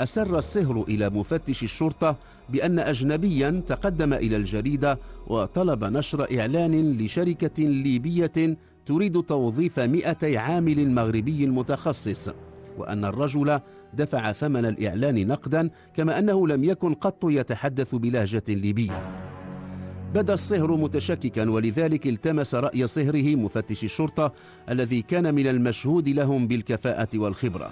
أسر 0.00 0.38
الصهر 0.38 0.84
إلى 0.88 1.10
مفتش 1.10 1.62
الشرطة 1.62 2.16
بأن 2.48 2.78
أجنبيا 2.78 3.62
تقدم 3.66 4.14
إلى 4.14 4.36
الجريدة 4.36 4.98
وطلب 5.26 5.84
نشر 5.84 6.40
إعلان 6.40 6.92
لشركة 6.98 7.62
ليبية 7.64 8.56
تريد 8.86 9.22
توظيف 9.22 9.80
مئتي 9.80 10.38
عامل 10.38 10.90
مغربي 10.90 11.46
متخصص 11.46 12.30
وأن 12.78 13.04
الرجل 13.04 13.60
دفع 13.94 14.32
ثمن 14.32 14.64
الإعلان 14.64 15.26
نقدا 15.26 15.70
كما 15.94 16.18
أنه 16.18 16.48
لم 16.48 16.64
يكن 16.64 16.94
قط 16.94 17.24
يتحدث 17.24 17.94
بلهجة 17.94 18.42
ليبية. 18.48 19.22
بدا 20.14 20.34
الصهر 20.34 20.76
متشككا 20.76 21.50
ولذلك 21.50 22.06
التمس 22.06 22.54
رأي 22.54 22.86
صهره 22.86 23.36
مفتش 23.36 23.84
الشرطة 23.84 24.32
الذي 24.70 25.02
كان 25.02 25.34
من 25.34 25.46
المشهود 25.46 26.08
لهم 26.08 26.46
بالكفاءة 26.48 27.08
والخبرة. 27.14 27.70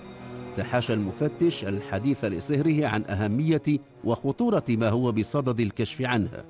تحاشى 0.57 0.95
المفتش 0.95 1.65
الحديث 1.65 2.25
لصهره 2.25 2.87
عن 2.87 3.05
أهمية 3.05 3.63
وخطورة 4.05 4.65
ما 4.69 4.89
هو 4.89 5.13
بصدد 5.13 5.61
الكشف 5.61 6.03
عنه. 6.03 6.45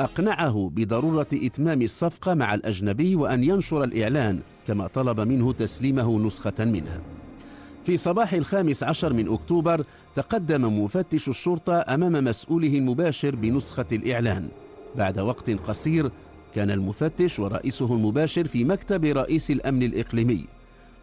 أقنعه 0.00 0.70
بضرورة 0.74 1.26
إتمام 1.32 1.82
الصفقة 1.82 2.34
مع 2.34 2.54
الأجنبي 2.54 3.16
وأن 3.16 3.44
ينشر 3.44 3.84
الإعلان 3.84 4.40
كما 4.66 4.86
طلب 4.86 5.20
منه 5.20 5.52
تسليمه 5.52 6.18
نسخة 6.26 6.64
منه. 6.64 7.00
في 7.84 7.96
صباح 7.96 8.32
الخامس 8.32 8.82
عشر 8.82 9.12
من 9.12 9.32
أكتوبر 9.32 9.84
تقدم 10.14 10.82
مفتش 10.82 11.28
الشرطة 11.28 11.84
أمام 11.88 12.24
مسؤوله 12.24 12.78
المباشر 12.78 13.36
بنسخة 13.36 13.86
الإعلان. 13.92 14.48
بعد 14.96 15.18
وقت 15.18 15.50
قصير 15.50 16.10
كان 16.54 16.70
المفتش 16.70 17.38
ورئيسه 17.38 17.94
المباشر 17.94 18.46
في 18.46 18.64
مكتب 18.64 19.04
رئيس 19.04 19.50
الأمن 19.50 19.82
الإقليمي. 19.82 20.44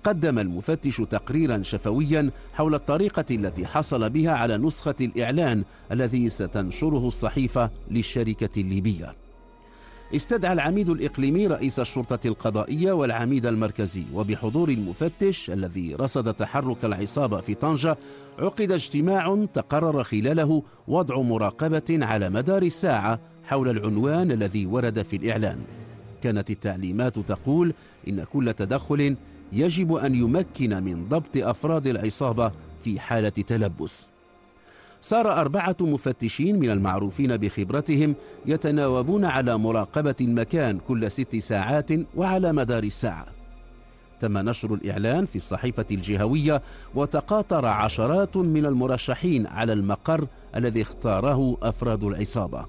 قدم 0.04 0.40
المفتش 0.40 0.98
تقريرا 0.98 1.64
شفويا 1.64 2.32
حول 2.54 2.76
الطريقة 2.76 3.26
التي 3.32 3.66
حصل 3.66 4.10
بها 4.10 4.32
على 4.32 4.58
نسخة 4.58 4.96
الإعلان 5.02 5.64
الذي 5.92 6.30
ستنشره 6.30 7.08
الصحيفة 7.08 7.70
للشركة 7.92 8.62
الليبية. 8.62 9.16
استدعى 10.16 10.54
العميد 10.54 10.90
الإقليمي 10.90 11.48
رئيس 11.48 11.80
الشرطة 11.80 12.28
القضائية 12.28 12.92
والعميد 12.92 13.46
المركزي 13.46 14.04
وبحضور 14.14 14.70
المفتش 14.70 15.50
الذي 15.50 15.96
رصد 15.96 16.34
تحرك 16.34 16.86
العصابة 16.86 17.42
في 17.42 17.54
طنجة 17.56 17.98
عقد 18.40 18.72
اجتماع 18.72 19.46
تقرر 19.54 20.04
خلاله 20.04 20.64
وضع 20.88 21.22
مراقبة 21.22 21.84
على 21.90 22.30
مدار 22.30 22.64
الساعة 22.64 23.20
حول 23.44 23.70
العنوان 23.70 24.32
الذي 24.32 24.66
ورد 24.66 25.02
في 25.02 25.16
الإعلان. 25.16 25.60
كانت 26.24 26.50
التعليمات 26.50 27.20
تقول 27.20 27.74
إن 28.08 28.24
كل 28.24 28.54
تدخل 28.54 29.16
يجب 29.52 29.94
أن 29.94 30.16
يمكن 30.16 30.84
من 30.84 31.08
ضبط 31.10 31.38
أفراد 31.38 31.88
العصابة 31.88 32.52
في 32.84 33.00
حالة 33.00 33.30
تلبس. 33.30 34.10
صار 35.02 35.32
أربعة 35.32 35.76
مفتشين 35.82 36.60
من 36.60 36.70
المعروفين 36.70 37.38
بخبرتهم 37.38 38.16
يتناوبون 38.46 39.26
على 39.26 39.58
مراقبة 39.58 40.16
المكان 40.22 40.80
كل 40.88 41.12
ست 41.12 41.36
ساعات 41.36 41.92
وعلى 42.16 42.54
مدار 42.54 42.84
الساعة. 42.84 43.26
تم 44.20 44.38
نشر 44.38 44.74
الإعلان 44.74 45.26
في 45.26 45.36
الصحيفة 45.36 45.86
الجهوية 45.92 46.62
وتقاطر 46.96 47.66
عشرات 47.66 48.38
من 48.38 48.66
المرشحين 48.66 49.48
على 49.48 49.74
المقر 49.74 50.28
الذي 50.56 50.82
اختاره 50.82 51.58
أفراد 51.62 52.04
العصابة. 52.04 52.66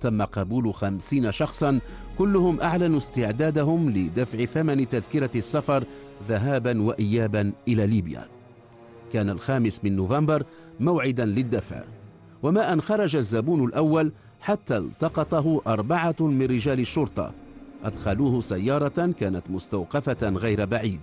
تم 0.00 0.22
قبول 0.22 0.74
خمسين 0.74 1.32
شخصا 1.32 1.80
كلهم 2.18 2.60
أعلنوا 2.60 2.98
استعدادهم 2.98 3.90
لدفع 3.90 4.44
ثمن 4.44 4.88
تذكرة 4.88 5.30
السفر 5.34 5.84
ذهابا 6.28 6.82
وإيابا 6.82 7.52
إلى 7.68 7.86
ليبيا. 7.86 8.26
كان 9.12 9.30
الخامس 9.30 9.80
من 9.84 9.96
نوفمبر 9.96 10.42
موعدا 10.80 11.24
للدفع. 11.24 11.82
وما 12.42 12.72
أن 12.72 12.80
خرج 12.80 13.16
الزبون 13.16 13.64
الأول 13.64 14.12
حتى 14.40 14.76
التقطه 14.76 15.62
أربعة 15.66 16.16
من 16.20 16.46
رجال 16.46 16.80
الشرطة. 16.80 17.32
أدخلوه 17.84 18.40
سيارة 18.40 19.12
كانت 19.20 19.42
مستوقفة 19.50 20.28
غير 20.28 20.64
بعيد. 20.64 21.00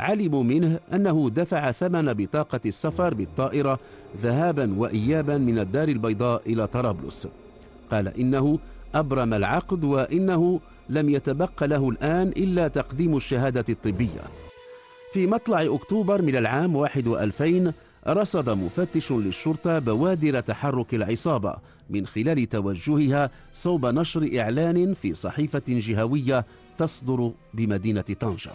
علموا 0.00 0.42
منه 0.42 0.80
أنه 0.92 1.30
دفع 1.30 1.70
ثمن 1.70 2.12
بطاقة 2.12 2.60
السفر 2.66 3.14
بالطائرة 3.14 3.78
ذهابا 4.20 4.74
وإيابا 4.78 5.38
من 5.38 5.58
الدار 5.58 5.88
البيضاء 5.88 6.42
إلى 6.46 6.66
طرابلس. 6.66 7.28
قال 7.90 8.08
إنه 8.20 8.58
أبرم 8.94 9.34
العقد 9.34 9.84
وإنه 9.84 10.60
لم 10.88 11.08
يتبق 11.08 11.64
له 11.64 11.88
الآن 11.88 12.28
إلا 12.28 12.68
تقديم 12.68 13.16
الشهادة 13.16 13.64
الطبية. 13.68 14.22
في 15.12 15.26
مطلع 15.26 15.62
أكتوبر 15.74 16.22
من 16.22 16.36
العام 16.36 16.76
21 16.76 17.72
رصد 18.06 18.50
مفتش 18.50 19.12
للشرطة 19.12 19.78
بوادر 19.78 20.40
تحرك 20.40 20.94
العصابة 20.94 21.56
من 21.90 22.06
خلال 22.06 22.48
توجهها 22.48 23.30
صوب 23.54 23.86
نشر 23.86 24.30
إعلان 24.40 24.94
في 24.94 25.14
صحيفة 25.14 25.62
جهوية 25.68 26.46
تصدر 26.78 27.32
بمدينة 27.54 28.00
طنجة. 28.00 28.50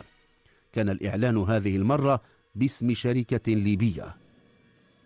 كان 0.73 0.89
الإعلان 0.89 1.37
هذه 1.37 1.75
المرة 1.75 2.21
باسم 2.55 2.93
شركة 2.93 3.53
ليبية. 3.53 4.15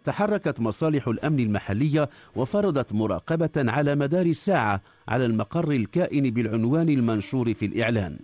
تحركت 0.04 0.60
مصالح 0.60 1.08
الأمن 1.08 1.40
المحلية 1.40 2.10
وفرضت 2.36 2.94
مراقبة 2.94 3.50
على 3.58 3.96
مدار 3.96 4.26
الساعة 4.26 4.82
على 5.08 5.26
المقر 5.26 5.72
الكائن 5.72 6.30
بالعنوان 6.30 6.90
المنشور 6.90 7.54
في 7.54 7.66
الإعلان. 7.66 8.18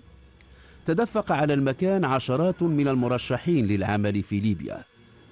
تدفق 0.85 1.31
على 1.31 1.53
المكان 1.53 2.05
عشرات 2.05 2.63
من 2.63 2.87
المرشحين 2.87 3.67
للعمل 3.67 4.23
في 4.23 4.39
ليبيا. 4.39 4.90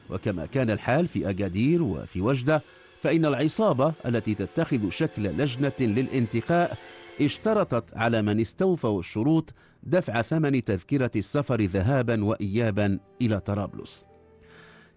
وكما 0.09 0.45
كان 0.45 0.69
الحال 0.69 1.07
في 1.07 1.29
أجادير 1.29 1.83
وفي 1.83 2.21
وجدة 2.21 2.61
فإن 3.01 3.25
العصابة 3.25 3.93
التي 4.05 4.35
تتخذ 4.35 4.89
شكل 4.89 5.23
لجنة 5.23 5.71
للانتقاء 5.79 6.77
اشترطت 7.21 7.97
على 7.97 8.21
من 8.21 8.39
استوفوا 8.39 8.99
الشروط 8.99 9.53
دفع 9.83 10.21
ثمن 10.21 10.63
تذكرة 10.63 11.11
السفر 11.15 11.61
ذهابا 11.61 12.23
وإيابا 12.23 12.99
إلى 13.21 13.39
طرابلس. 13.39 14.05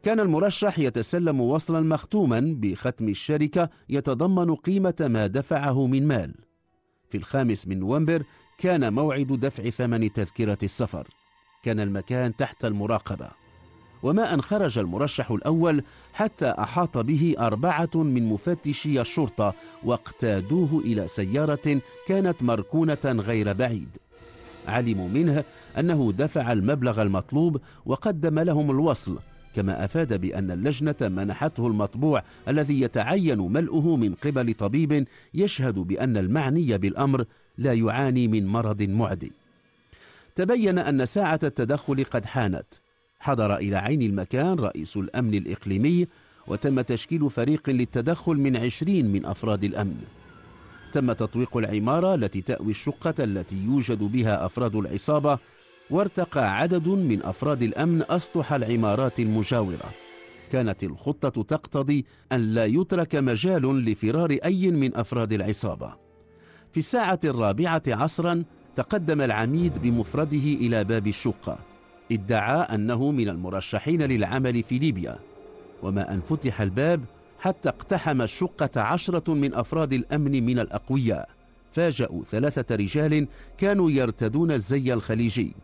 كان 0.02 0.20
المرشح 0.20 0.78
يتسلم 0.78 1.40
وصلا 1.40 1.80
مختوما 1.80 2.56
بختم 2.58 3.08
الشركة 3.08 3.70
يتضمن 3.88 4.54
قيمة 4.54 4.94
ما 5.00 5.26
دفعه 5.26 5.86
من 5.86 6.06
مال. 6.06 6.34
في 7.08 7.18
الخامس 7.18 7.68
من 7.68 7.78
نوفمبر 7.78 8.22
كان 8.58 8.92
موعد 8.92 9.26
دفع 9.26 9.70
ثمن 9.70 10.12
تذكرة 10.12 10.58
السفر. 10.62 11.08
كان 11.62 11.80
المكان 11.80 12.36
تحت 12.36 12.64
المراقبة. 12.64 13.41
وما 14.02 14.34
أن 14.34 14.42
خرج 14.42 14.78
المرشح 14.78 15.30
الأول 15.30 15.82
حتى 16.12 16.54
أحاط 16.58 16.98
به 16.98 17.34
أربعة 17.38 17.90
من 17.94 18.28
مفتشي 18.28 19.00
الشرطة 19.00 19.54
واقتادوه 19.84 20.82
إلى 20.84 21.08
سيارة 21.08 21.80
كانت 22.08 22.42
مركونة 22.42 22.98
غير 23.04 23.52
بعيد. 23.52 23.88
علموا 24.68 25.08
منه 25.08 25.44
أنه 25.78 26.12
دفع 26.12 26.52
المبلغ 26.52 27.02
المطلوب 27.02 27.60
وقدم 27.86 28.38
لهم 28.38 28.70
الوصل 28.70 29.18
كما 29.56 29.84
أفاد 29.84 30.20
بأن 30.20 30.50
اللجنة 30.50 30.94
منحته 31.00 31.66
المطبوع 31.66 32.22
الذي 32.48 32.80
يتعين 32.80 33.38
ملؤه 33.38 33.96
من 33.96 34.14
قبل 34.14 34.54
طبيب 34.54 35.06
يشهد 35.34 35.74
بأن 35.74 36.16
المعني 36.16 36.78
بالأمر 36.78 37.24
لا 37.58 37.72
يعاني 37.72 38.28
من 38.28 38.46
مرض 38.46 38.82
معدي. 38.82 39.32
تبين 40.36 40.78
أن 40.78 41.06
ساعة 41.06 41.40
التدخل 41.42 42.04
قد 42.04 42.26
حانت. 42.26 42.66
حضر 43.22 43.56
إلى 43.56 43.76
عين 43.76 44.02
المكان 44.02 44.58
رئيس 44.58 44.96
الأمن 44.96 45.34
الإقليمي 45.34 46.06
وتم 46.46 46.80
تشكيل 46.80 47.30
فريق 47.30 47.70
للتدخل 47.70 48.34
من 48.34 48.56
عشرين 48.56 49.12
من 49.12 49.26
أفراد 49.26 49.64
الأمن. 49.64 50.02
تم 50.92 51.12
تطويق 51.12 51.56
العمارة 51.56 52.14
التي 52.14 52.40
تأوي 52.40 52.70
الشقة 52.70 53.14
التي 53.18 53.56
يوجد 53.56 53.98
بها 53.98 54.46
أفراد 54.46 54.76
العصابة 54.76 55.38
وارتقى 55.90 56.56
عدد 56.56 56.88
من 56.88 57.22
أفراد 57.22 57.62
الأمن 57.62 58.02
أسطح 58.08 58.52
العمارات 58.52 59.20
المجاورة. 59.20 59.90
كانت 60.52 60.84
الخطة 60.84 61.42
تقتضي 61.42 62.04
أن 62.32 62.40
لا 62.40 62.64
يترك 62.64 63.14
مجال 63.14 63.84
لفرار 63.84 64.30
أي 64.44 64.70
من 64.70 64.96
أفراد 64.96 65.32
العصابة. 65.32 65.94
في 66.72 66.78
الساعة 66.78 67.20
الرابعة 67.24 67.82
عصرا 67.88 68.44
تقدم 68.76 69.20
العميد 69.20 69.82
بمفرده 69.82 70.36
إلى 70.36 70.84
باب 70.84 71.06
الشقة. 71.06 71.71
ادعى 72.12 72.56
أنه 72.56 73.10
من 73.10 73.28
المرشحين 73.28 74.02
للعمل 74.02 74.62
في 74.62 74.78
ليبيا 74.78 75.18
وما 75.82 76.14
أن 76.14 76.20
فتح 76.20 76.60
الباب 76.60 77.04
حتى 77.38 77.68
اقتحم 77.68 78.22
الشقة 78.22 78.80
عشرة 78.80 79.34
من 79.34 79.54
أفراد 79.54 79.92
الأمن 79.92 80.46
من 80.46 80.58
الأقوياء. 80.58 81.28
فاجأوا 81.72 82.24
ثلاثة 82.24 82.74
رجال 82.74 83.26
كانوا 83.58 83.90
يرتدون 83.90 84.52
الزي 84.52 84.92
الخليجي. 84.92 85.54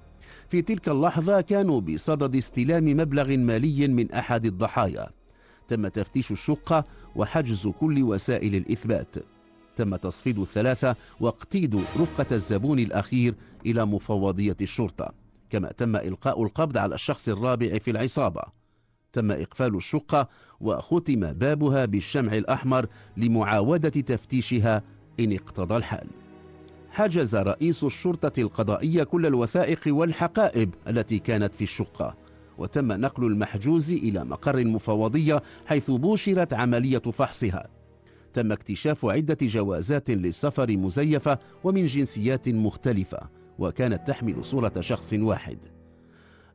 في 0.48 0.62
تلك 0.62 0.88
اللحظة 0.88 1.40
كانوا 1.40 1.80
بصدد 1.80 2.36
استلام 2.36 2.84
مبلغ 2.84 3.36
مالي 3.36 3.88
من 3.88 4.12
أحد 4.12 4.46
الضحايا. 4.46 5.08
تم 5.68 5.88
تفتيش 5.88 6.32
الشقة 6.32 6.84
وحجز 7.16 7.68
كل 7.68 8.02
وسائل 8.02 8.54
الإثبات. 8.54 9.16
تم 9.76 9.96
تصفيد 9.96 10.38
الثلاثة 10.38 10.96
واقتيد 11.20 11.74
رفقة 11.74 12.26
الزبون 12.32 12.78
الأخير 12.78 13.34
إلى 13.66 13.84
مفوضية 13.84 14.56
الشرطة. 14.60 15.27
كما 15.50 15.72
تم 15.72 15.96
إلقاء 15.96 16.42
القبض 16.42 16.78
على 16.78 16.94
الشخص 16.94 17.28
الرابع 17.28 17.78
في 17.78 17.90
العصابة. 17.90 18.42
تم 19.12 19.30
إقفال 19.30 19.76
الشقة 19.76 20.28
وختم 20.60 21.32
بابها 21.32 21.84
بالشمع 21.84 22.32
الأحمر 22.32 22.86
لمعاودة 23.16 23.88
تفتيشها 23.88 24.82
إن 25.20 25.32
اقتضى 25.32 25.76
الحال 25.76 26.06
حجز 26.90 27.36
رئيس 27.36 27.84
الشرطة 27.84 28.40
القضائية 28.42 29.02
كل 29.02 29.26
الوثائق 29.26 29.80
والحقائب 29.86 30.74
التي 30.88 31.18
كانت 31.18 31.54
في 31.54 31.64
الشقة 31.64 32.16
وتم 32.58 32.92
نقل 32.92 33.26
المحجوز 33.26 33.92
إلى 33.92 34.24
مقر 34.24 34.58
المفوضية 34.58 35.42
حيث 35.66 35.90
بوشرت 35.90 36.54
عملية 36.54 36.98
فحصها. 36.98 37.68
تم 38.34 38.52
اكتشاف 38.52 39.04
عدة 39.06 39.38
جوازات 39.42 40.10
للسفر 40.10 40.76
مزيفة 40.76 41.38
ومن 41.64 41.86
جنسيات 41.86 42.48
مختلفة 42.48 43.37
وكانت 43.58 44.06
تحمل 44.06 44.44
صورة 44.44 44.72
شخص 44.80 45.14
واحد. 45.14 45.58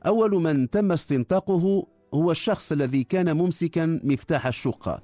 أول 0.06 0.32
من 0.32 0.70
تم 0.70 0.92
استنطاقه 0.92 1.88
هو 2.14 2.32
الشخص 2.32 2.72
الذي 2.72 3.04
كان 3.04 3.38
ممسكا 3.38 4.00
مفتاح 4.04 4.48
الشقة. 4.48 5.02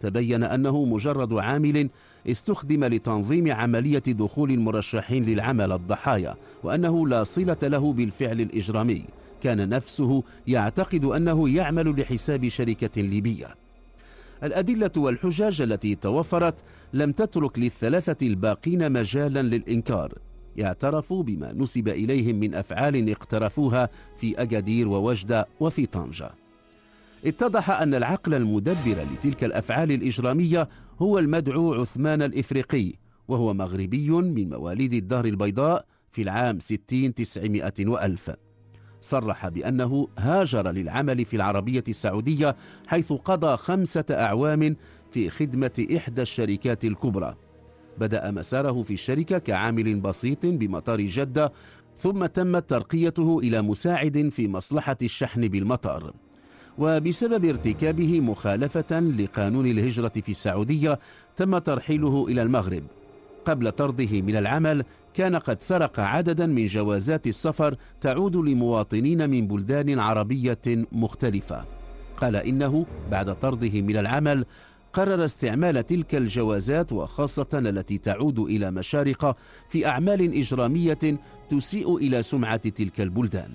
تبين 0.00 0.42
أنه 0.42 0.84
مجرد 0.84 1.32
عامل 1.32 1.88
استخدم 2.26 2.84
لتنظيم 2.84 3.52
عملية 3.52 3.98
دخول 3.98 4.50
المرشحين 4.50 5.24
للعمل 5.24 5.72
الضحايا 5.72 6.36
وأنه 6.62 7.08
لا 7.08 7.24
صلة 7.24 7.56
له 7.62 7.92
بالفعل 7.92 8.40
الإجرامي. 8.40 9.04
كان 9.42 9.68
نفسه 9.68 10.22
يعتقد 10.46 11.04
أنه 11.04 11.48
يعمل 11.48 12.00
لحساب 12.00 12.48
شركة 12.48 13.02
ليبية. 13.02 13.54
الأدلة 14.42 14.90
والحجاج 14.96 15.60
التي 15.60 15.94
توفرت 15.94 16.54
لم 16.92 17.12
تترك 17.12 17.58
للثلاثة 17.58 18.26
الباقين 18.26 18.92
مجالا 18.92 19.42
للإنكار. 19.42 20.12
اعترفوا 20.62 21.22
بما 21.22 21.52
نسب 21.52 21.88
إليهم 21.88 22.36
من 22.36 22.54
أفعال 22.54 23.10
اقترفوها 23.10 23.88
في 24.18 24.42
أجدير 24.42 24.88
ووجدة 24.88 25.48
وفي 25.60 25.86
طنجة. 25.86 26.30
اتضح 27.26 27.70
أن 27.70 27.94
العقل 27.94 28.34
المدبر 28.34 29.06
لتلك 29.12 29.44
الأفعال 29.44 29.92
الإجرامية 29.92 30.68
هو 30.98 31.18
المدعو 31.18 31.74
عثمان 31.74 32.22
الإفريقي 32.22 32.92
وهو 33.28 33.54
مغربي 33.54 34.10
من 34.10 34.48
مواليد 34.48 34.94
الدار 34.94 35.24
البيضاء 35.24 35.84
في 36.10 36.22
العام 36.22 36.60
60 36.60 37.14
900 37.14 37.72
وألف. 37.80 38.30
صرح 39.00 39.48
بأنه 39.48 40.08
هاجر 40.18 40.70
للعمل 40.70 41.24
في 41.24 41.36
العربية 41.36 41.84
السعودية 41.88 42.56
حيث 42.86 43.12
قضى 43.12 43.56
خمسة 43.56 44.04
أعوام 44.10 44.76
في 45.10 45.30
خدمة 45.30 45.86
إحدى 45.96 46.22
الشركات 46.22 46.84
الكبرى. 46.84 47.36
بدأ 47.98 48.30
مساره 48.30 48.82
في 48.82 48.94
الشركة 48.94 49.38
كعامل 49.38 50.00
بسيط 50.00 50.46
بمطار 50.46 51.00
جدة 51.00 51.52
ثم 51.96 52.26
تمت 52.26 52.70
ترقيته 52.70 53.38
إلى 53.38 53.62
مساعد 53.62 54.28
في 54.28 54.48
مصلحة 54.48 54.96
الشحن 55.02 55.48
بالمطار. 55.48 56.12
وبسبب 56.78 57.44
ارتكابه 57.44 58.20
مخالفة 58.20 59.00
لقانون 59.00 59.66
الهجرة 59.66 60.08
في 60.08 60.28
السعودية 60.28 60.98
تم 61.36 61.58
ترحيله 61.58 62.26
إلى 62.28 62.42
المغرب. 62.42 62.82
قبل 63.44 63.72
طرده 63.72 64.20
من 64.22 64.36
العمل 64.36 64.84
كان 65.14 65.36
قد 65.36 65.60
سرق 65.60 66.00
عددا 66.00 66.46
من 66.46 66.66
جوازات 66.66 67.26
السفر 67.26 67.76
تعود 68.00 68.36
لمواطنين 68.36 69.30
من 69.30 69.46
بلدان 69.46 69.98
عربية 69.98 70.86
مختلفة. 70.92 71.64
قال 72.16 72.36
إنه 72.36 72.86
بعد 73.10 73.34
طرده 73.34 73.80
من 73.82 73.96
العمل 73.96 74.44
قرر 74.94 75.24
استعمال 75.24 75.86
تلك 75.86 76.14
الجوازات 76.14 76.92
وخاصة 76.92 77.46
التي 77.54 77.98
تعود 77.98 78.38
إلى 78.38 78.70
مشارقة 78.70 79.36
في 79.68 79.86
أعمال 79.86 80.38
إجرامية 80.38 81.18
تسيء 81.50 81.96
إلى 81.96 82.22
سمعة 82.22 82.68
تلك 82.68 83.00
البلدان. 83.00 83.50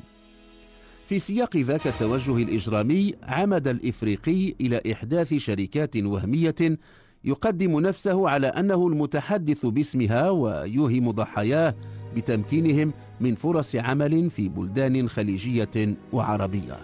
في 1.06 1.20
سياق 1.20 1.58
ذاك 1.58 1.88
التوجه 1.88 2.38
الإجرامي 2.38 3.14
عمد 3.24 3.68
الإفريقي 3.68 4.56
إلى 4.62 4.82
إحداث 4.92 5.34
شركات 5.34 5.98
وهمية 5.98 6.78
يقدم 7.24 7.80
نفسه 7.80 8.30
على 8.30 8.48
أنه 8.48 8.88
المتحدث 8.88 9.66
باسمها 9.66 10.30
ويوهم 10.30 11.12
ضحاياه 11.12 11.76
بتمكينهم 12.16 12.94
من 13.20 13.36
فرص 13.36 13.76
عمل 13.76 14.30
في 14.30 14.50
بلدان 14.50 15.10
خليجية 15.10 15.96
وعربية. 16.14 16.78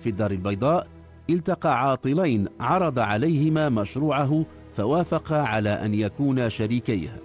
في 0.00 0.08
الدار 0.08 0.30
البيضاء 0.30 0.86
التقى 1.30 1.82
عاطلين 1.82 2.48
عرض 2.60 2.98
عليهما 2.98 3.68
مشروعه 3.68 4.46
فوافقا 4.72 5.36
على 5.36 5.70
أن 5.70 5.94
يكونا 5.94 6.48
شريكيه. 6.48 7.22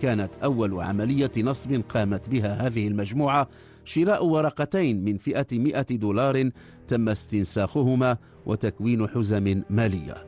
كانت 0.00 0.30
أول 0.44 0.80
عملية 0.80 1.30
نصب 1.38 1.82
قامت 1.88 2.28
بها 2.28 2.66
هذه 2.66 2.88
المجموعة 2.88 3.48
شراء 3.84 4.24
ورقتين 4.24 5.04
من 5.04 5.16
فئة 5.16 5.58
مئة 5.58 5.96
دولار 5.96 6.50
تم 6.88 7.08
استنساخهما 7.08 8.16
وتكوين 8.46 9.08
حزم 9.08 9.62
مالية. 9.70 10.26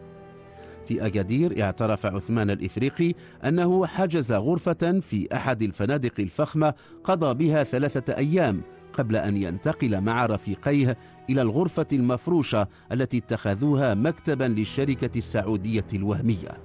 في 0.87 1.07
أجادير 1.07 1.63
اعترف 1.63 2.07
عثمان 2.07 2.51
الإفريقي 2.51 3.15
أنه 3.45 3.87
حجز 3.87 4.33
غرفة 4.33 5.01
في 5.01 5.29
أحد 5.33 5.63
الفنادق 5.63 6.13
الفخمة 6.19 6.75
قضى 7.05 7.35
بها 7.35 7.63
ثلاثة 7.63 8.17
أيام 8.17 8.63
قبل 8.99 9.17
أن 9.17 9.37
ينتقل 9.37 10.01
مع 10.01 10.27
رفيقيه 10.27 10.97
إلى 11.31 11.43
الغرفة 11.43 11.87
المفروشة 11.93 12.69
التي 12.93 13.19
اتخذوها 13.19 13.95
مكتبا 13.95 14.45
للشركة 14.45 15.19
السعودية 15.19 15.85
الوهمية. 15.95 16.59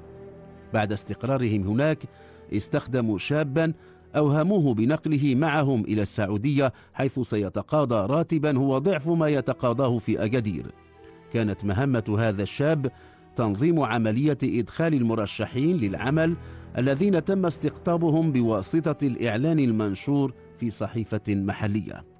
بعد 0.73 0.91
استقرارهم 0.91 1.67
هناك 1.67 1.99
استخدموا 2.53 3.17
شابا 3.17 3.73
أوهموه 4.15 4.73
بنقله 4.73 5.35
معهم 5.35 5.81
إلى 5.81 6.01
السعودية 6.01 6.73
حيث 6.93 7.19
سيتقاضى 7.19 8.13
راتبا 8.13 8.57
هو 8.57 8.77
ضعف 8.77 9.07
ما 9.07 9.27
يتقاضاه 9.27 9.97
في 9.97 10.23
أجدير. 10.23 10.65
كانت 11.33 11.65
مهمة 11.65 12.15
هذا 12.19 12.43
الشاب 12.43 12.91
تنظيم 13.35 13.79
عملية 13.79 14.37
إدخال 14.43 14.93
المرشحين 14.93 15.77
للعمل 15.77 16.35
الذين 16.77 17.23
تم 17.23 17.45
استقطابهم 17.45 18.31
بواسطة 18.31 19.07
الإعلان 19.07 19.59
المنشور 19.59 20.33
في 20.57 20.69
صحيفة 20.69 21.21
محلية. 21.29 22.12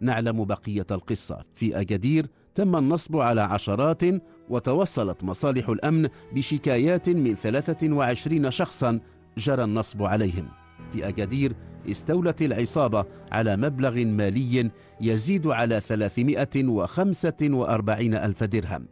نعلم 0.00 0.44
بقية 0.44 0.86
القصة. 0.90 1.38
في 1.54 1.80
أكادير 1.80 2.26
تم 2.54 2.76
النصب 2.76 3.16
على 3.16 3.40
عشرات 3.40 4.02
وتوصلت 4.48 5.24
مصالح 5.24 5.68
الأمن 5.68 6.08
بشكايات 6.32 7.08
من 7.08 7.34
23 7.34 8.50
شخصا 8.50 9.00
جرى 9.38 9.64
النصب 9.64 10.02
عليهم. 10.02 10.48
في 10.92 11.08
أكادير 11.08 11.52
استولت 11.90 12.42
العصابة 12.42 13.04
على 13.32 13.56
مبلغ 13.56 14.04
مالي 14.04 14.70
يزيد 15.00 15.46
على 15.46 15.80
345 15.80 18.14
ألف 18.14 18.44
درهم. 18.44 18.86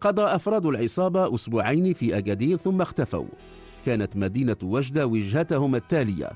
قضى 0.00 0.22
أفراد 0.22 0.66
العصابة 0.66 1.34
أسبوعين 1.34 1.92
في 1.92 2.18
أكادير 2.18 2.56
ثم 2.56 2.80
اختفوا. 2.80 3.26
كانت 3.86 4.16
مدينة 4.16 4.56
وجدة 4.62 5.06
وجهتهم 5.06 5.74
التالية. 5.74 6.30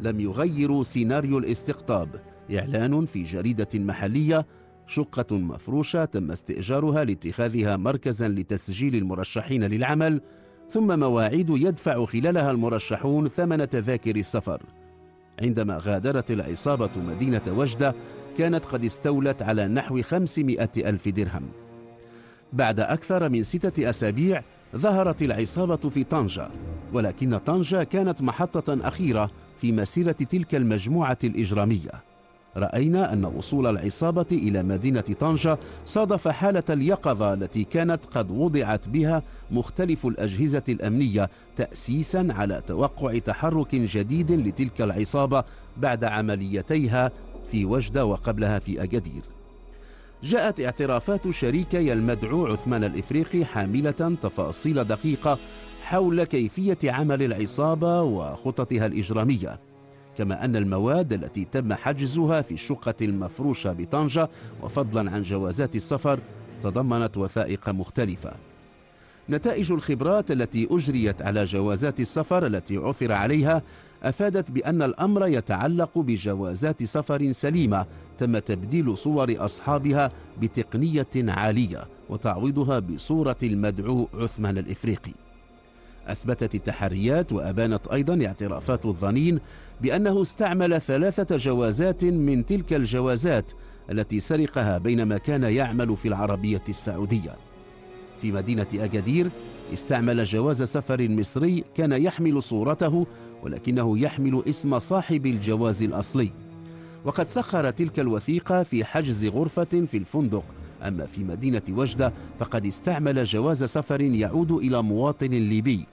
لم 0.00 0.20
يغيروا 0.20 0.82
سيناريو 0.82 1.38
الاستقطاب. 1.38 2.08
إعلان 2.52 3.06
في 3.06 3.22
جريدة 3.22 3.68
محلية 3.74 4.46
شقة 4.86 5.38
مفروشة 5.38 6.04
تم 6.04 6.30
استئجارها 6.30 7.04
لاتخاذها 7.04 7.76
مركزا 7.76 8.28
لتسجيل 8.28 8.96
المرشحين 8.96 9.64
للعمل 9.64 10.20
ثم 10.68 10.98
مواعيد 10.98 11.50
يدفع 11.50 12.04
خلالها 12.04 12.50
المرشحون 12.50 13.28
ثمن 13.28 13.68
تذاكر 13.68 14.16
السفر. 14.16 14.62
عندما 15.42 15.78
غادرت 15.78 16.30
العصابة 16.30 16.90
مدينة 16.96 17.42
وجدة 17.48 17.94
كانت 18.38 18.64
قد 18.64 18.84
استولت 18.84 19.42
على 19.42 19.68
نحو 19.68 20.02
500 20.02 20.68
ألف 20.76 21.08
درهم. 21.08 21.48
بعد 22.52 22.80
أكثر 22.80 23.28
من 23.28 23.42
ستة 23.42 23.90
أسابيع 23.90 24.42
ظهرت 24.76 25.22
العصابة 25.22 25.76
في 25.88 26.04
طنجة 26.04 26.48
ولكن 26.92 27.38
طنجة 27.38 27.84
كانت 27.84 28.22
محطة 28.22 28.88
أخيرة 28.88 29.30
في 29.60 29.72
مسيرة 29.72 30.12
تلك 30.12 30.54
المجموعة 30.54 31.18
الإجرامية. 31.24 32.07
رأينا 32.58 33.12
أن 33.12 33.24
وصول 33.24 33.66
العصابة 33.66 34.26
إلى 34.32 34.62
مدينة 34.62 35.04
طنجة 35.20 35.58
صادف 35.86 36.28
حالة 36.28 36.62
اليقظة 36.70 37.34
التي 37.34 37.64
كانت 37.64 38.06
قد 38.06 38.30
وضعت 38.30 38.88
بها 38.88 39.22
مختلف 39.50 40.06
الأجهزة 40.06 40.62
الأمنية 40.68 41.30
تأسيسا 41.56 42.28
على 42.30 42.62
توقع 42.66 43.18
تحرك 43.18 43.74
جديد 43.74 44.32
لتلك 44.32 44.80
العصابة 44.80 45.44
بعد 45.76 46.04
عمليتيها 46.04 47.10
في 47.50 47.64
وجدة 47.64 48.04
وقبلها 48.04 48.58
في 48.58 48.82
أكادير 48.82 49.22
جاءت 50.22 50.60
اعترافات 50.60 51.30
شريكي 51.30 51.92
المدعو 51.92 52.46
عثمان 52.46 52.84
الإفريقي 52.84 53.44
حاملة 53.44 54.16
تفاصيل 54.22 54.84
دقيقة 54.84 55.38
حول 55.84 56.24
كيفية 56.24 56.78
عمل 56.84 57.22
العصابة 57.22 58.02
وخططها 58.02 58.86
الإجرامية. 58.86 59.58
كما 60.18 60.44
أن 60.44 60.56
المواد 60.56 61.12
التي 61.12 61.44
تم 61.52 61.72
حجزها 61.72 62.42
في 62.42 62.54
الشقة 62.54 62.94
المفروشة 63.02 63.72
بطنجة 63.72 64.28
وفضلا 64.62 65.10
عن 65.10 65.22
جوازات 65.22 65.76
السفر 65.76 66.20
تضمنت 66.62 67.16
وثائق 67.16 67.68
مختلفة. 67.68 68.32
نتائج 69.30 69.72
الخبرات 69.72 70.30
التي 70.30 70.68
أجريت 70.70 71.22
على 71.22 71.44
جوازات 71.44 72.00
السفر 72.00 72.46
التي 72.46 72.76
عثر 72.76 73.12
عليها 73.12 73.62
أفادت 74.02 74.50
بأن 74.50 74.82
الأمر 74.82 75.26
يتعلق 75.26 75.98
بجوازات 75.98 76.82
سفر 76.82 77.32
سليمة 77.32 77.86
تم 78.18 78.38
تبديل 78.38 78.98
صور 78.98 79.34
أصحابها 79.38 80.12
بتقنية 80.40 81.06
عالية 81.16 81.84
وتعويضها 82.08 82.78
بصورة 82.78 83.36
المدعو 83.42 84.08
عثمان 84.14 84.58
الإفريقي. 84.58 85.12
أثبتت 86.08 86.54
التحريات 86.54 87.32
وأبانت 87.32 87.86
أيضا 87.86 88.26
اعترافات 88.26 88.86
الظنين 88.86 89.38
بأنه 89.80 90.22
استعمل 90.22 90.80
ثلاثة 90.80 91.36
جوازات 91.36 92.04
من 92.04 92.46
تلك 92.46 92.72
الجوازات 92.72 93.52
التي 93.90 94.20
سرقها 94.20 94.78
بينما 94.78 95.18
كان 95.18 95.42
يعمل 95.42 95.96
في 95.96 96.08
العربية 96.08 96.62
السعودية. 96.68 97.36
في 98.20 98.32
مدينة 98.32 98.66
أكادير 98.74 99.30
استعمل 99.72 100.24
جواز 100.24 100.62
سفر 100.62 101.08
مصري 101.08 101.64
كان 101.74 101.92
يحمل 101.92 102.42
صورته 102.42 103.06
ولكنه 103.42 103.98
يحمل 103.98 104.42
اسم 104.48 104.78
صاحب 104.78 105.26
الجواز 105.26 105.82
الأصلي. 105.82 106.30
وقد 107.04 107.28
سخر 107.28 107.70
تلك 107.70 108.00
الوثيقة 108.00 108.62
في 108.62 108.84
حجز 108.84 109.26
غرفة 109.26 109.64
في 109.64 109.96
الفندق. 109.96 110.44
أما 110.82 111.06
في 111.06 111.24
مدينة 111.24 111.62
وجدة 111.70 112.12
فقد 112.38 112.66
استعمل 112.66 113.24
جواز 113.24 113.64
سفر 113.64 114.00
يعود 114.00 114.52
إلى 114.52 114.82
مواطن 114.82 115.30
ليبي. 115.30 115.86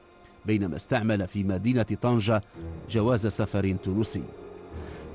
بينما 0.47 0.75
استعمل 0.75 1.27
في 1.27 1.43
مدينة 1.43 1.85
طنجة 2.01 2.41
جواز 2.89 3.27
سفر 3.27 3.75
تونسي. 3.83 4.23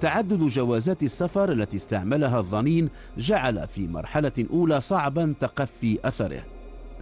تعدد 0.00 0.42
جوازات 0.42 1.02
السفر 1.02 1.52
التي 1.52 1.76
استعملها 1.76 2.38
الظنين 2.38 2.88
جعل 3.18 3.68
في 3.68 3.88
مرحلة 3.88 4.32
أولى 4.50 4.80
صعبا 4.80 5.34
تقفي 5.40 5.98
أثره. 6.04 6.42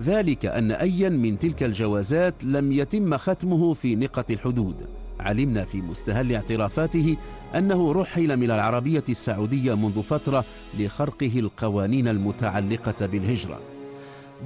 ذلك 0.03 0.47
أن 0.47 0.71
أيا 0.71 1.09
من 1.09 1.39
تلك 1.39 1.63
الجوازات 1.63 2.35
لم 2.45 2.73
يتم 2.73 3.17
ختمه 3.17 3.75
في 3.75 3.97
نقة 3.97 4.25
الحدود. 4.31 4.77
علمنا 5.21 5.65
في 5.65 5.81
مستهل 5.81 6.33
اعترافاته 6.33 7.17
أنه 7.55 7.93
رحل 7.93 8.37
من 8.37 8.51
العربية 8.51 9.05
السعودية 9.09 9.75
منذ 9.75 10.03
فترة 10.03 10.45
لخرقه 10.79 11.39
القوانين 11.39 12.09
المتعلقة 12.09 13.07
بالهجرة. 13.07 13.61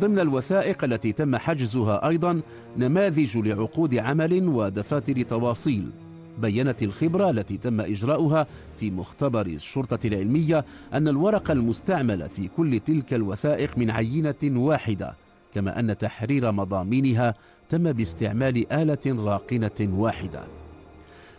ضمن 0.01 0.19
الوثائق 0.19 0.85
التي 0.85 1.13
تم 1.13 1.37
حجزها 1.37 2.09
أيضا 2.09 2.41
نماذج 2.77 3.39
لعقود 3.39 3.95
عمل 3.95 4.49
ودفاتر 4.49 5.23
تواصيل. 5.23 5.91
بينت 6.39 6.83
الخبرة 6.83 7.31
التي 7.31 7.57
تم 7.57 7.81
إجراؤها 7.81 8.47
في 8.81 8.91
مختبر 8.91 9.47
الشرطة 9.47 10.07
العلمية 10.07 10.65
أن 10.93 11.09
الورق 11.09 11.51
المستعمل 11.51 12.29
في 12.29 12.49
كل 12.57 12.81
تلك 12.81 13.15
الوثائق 13.15 13.79
من 13.79 13.91
عينة 13.91 14.35
واحدة 14.45 15.15
كما 15.55 15.81
أن 15.81 15.99
تحرير 15.99 16.53
مضامينها 16.53 17.35
تم 17.69 17.93
باستعمال 17.93 18.73
آلة 18.73 19.25
راقنة 19.25 19.89
واحدة. 19.99 20.41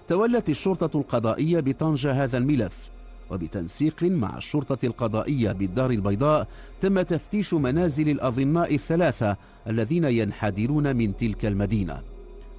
تولت 0.08 0.50
الشرطة 0.50 1.00
القضائية 1.00 1.60
بطنجة 1.60 2.24
هذا 2.24 2.38
الملف 2.38 2.93
وبتنسيق 3.32 4.04
مع 4.04 4.38
الشرطة 4.38 4.86
القضائية 4.86 5.52
بالدار 5.52 5.92
البيضاء 5.92 6.48
تم 6.82 7.02
تفتيش 7.02 7.54
منازل 7.54 8.10
الأظناء 8.10 8.76
الثلاثة 8.76 9.38
الذين 9.68 10.04
ينحدرون 10.04 10.96
من 10.96 11.18
تلك 11.18 11.46
المدينة. 11.46 12.02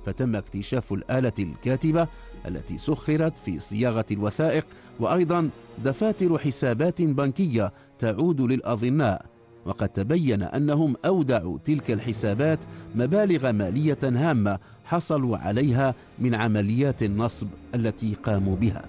فتم 0.07 0.37
اكتشاف 0.37 0.93
الآلة 0.93 1.33
الكاتبة 1.39 2.09
التي 2.47 2.79
سخرت 2.79 3.39
في 3.39 3.59
صياغة 3.59 4.05
الوثائق 4.11 4.67
وأيضا 5.01 5.51
دفاتر 5.85 6.39
حسابات 6.39 7.03
بنكية 7.03 7.73
تعود 7.99 8.41
للأظناء 8.41 9.27
وقد 9.65 9.89
تبين 9.89 10.43
أنهم 10.43 10.95
أودعوا 11.05 11.59
تلك 11.65 11.91
الحسابات 11.91 12.59
مبالغ 12.95 13.53
مالية 13.53 13.99
هامة 14.03 14.59
حصلوا 14.85 15.37
عليها 15.37 15.95
من 16.19 16.35
عمليات 16.35 17.03
النصب 17.03 17.49
التي 17.75 18.15
قاموا 18.15 18.57
بها. 18.57 18.85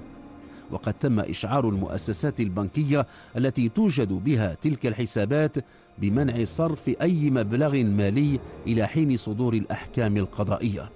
وقد 0.71 0.93
تم 0.93 1.19
إشعار 1.19 1.69
المؤسسات 1.69 2.39
البنكية 2.39 3.07
التي 3.37 3.69
توجد 3.69 4.13
بها 4.13 4.53
تلك 4.61 4.85
الحسابات 4.85 5.57
بمنع 5.97 6.43
صرف 6.43 6.91
أي 7.01 7.29
مبلغ 7.29 7.75
مالي 7.75 8.39
إلى 8.67 8.87
حين 8.87 9.17
صدور 9.17 9.53
الأحكام 9.53 10.17
القضائية. 10.17 10.89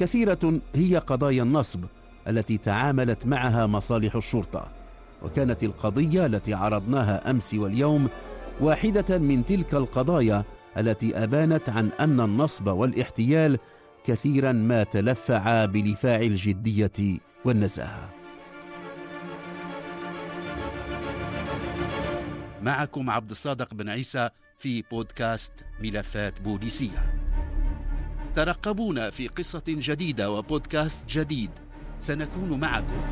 كثيرة 0.00 0.60
هي 0.74 0.96
قضايا 0.96 1.42
النصب 1.42 1.80
التي 2.28 2.58
تعاملت 2.58 3.26
معها 3.26 3.66
مصالح 3.66 4.16
الشرطة 4.16 4.66
وكانت 5.24 5.64
القضية 5.64 6.26
التي 6.26 6.54
عرضناها 6.54 7.30
أمس 7.30 7.54
واليوم 7.54 8.08
واحدة 8.60 9.18
من 9.18 9.44
تلك 9.44 9.74
القضايا 9.74 10.44
التي 10.78 11.24
أبانت 11.24 11.68
عن 11.68 11.90
أن 12.00 12.20
النصب 12.20 12.66
والاحتيال 12.66 13.58
كثيرا 14.06 14.52
ما 14.52 14.82
تلفعا 14.82 15.66
بلفاع 15.66 16.20
الجدية 16.20 17.18
والنزاهة. 17.44 18.21
معكم 22.62 23.10
عبد 23.10 23.30
الصادق 23.30 23.74
بن 23.74 23.88
عيسى 23.88 24.30
في 24.58 24.82
بودكاست 24.82 25.52
ملفات 25.80 26.40
بوليسية. 26.40 27.12
ترقبونا 28.34 29.10
في 29.10 29.28
قصة 29.28 29.62
جديدة 29.68 30.30
وبودكاست 30.30 31.08
جديد. 31.08 31.50
سنكون 32.00 32.60
معكم. 32.60 33.02